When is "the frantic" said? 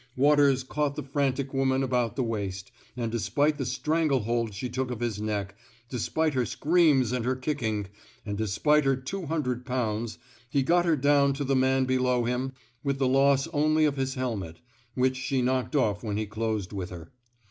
0.95-1.53